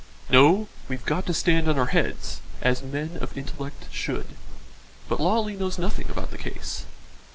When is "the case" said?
6.31-6.85